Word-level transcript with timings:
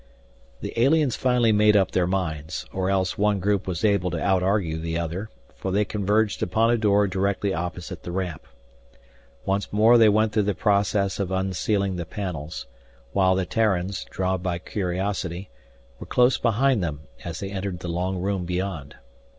The 0.61 0.73
aliens 0.79 1.15
finally 1.15 1.51
made 1.51 1.77
up 1.77 1.91
their 1.91 2.07
minds, 2.07 2.65
or 2.73 2.89
else 2.89 3.19
one 3.19 3.39
group 3.39 3.67
was 3.67 3.85
able 3.85 4.09
to 4.09 4.17
outargue 4.19 4.81
the 4.81 4.97
other, 4.97 5.29
for 5.53 5.69
they 5.71 5.85
converged 5.85 6.41
upon 6.41 6.71
a 6.71 6.77
door 6.79 7.05
directly 7.07 7.53
opposite 7.53 8.01
the 8.01 8.11
ramp. 8.11 8.47
Once 9.45 9.71
more 9.71 9.99
they 9.99 10.09
went 10.09 10.31
through 10.33 10.41
the 10.49 10.55
process 10.55 11.19
of 11.19 11.29
unsealing 11.29 11.97
the 11.97 12.05
panels, 12.07 12.65
while 13.11 13.35
the 13.35 13.45
Terrans, 13.45 14.03
drawn 14.05 14.41
by 14.41 14.57
curiosity, 14.57 15.51
were 15.99 16.07
close 16.07 16.39
behind 16.39 16.83
them 16.83 17.01
as 17.23 17.39
they 17.39 17.51
entered 17.51 17.81
the 17.81 17.87
long 17.87 18.17
room 18.17 18.43
beyond. 18.43 18.95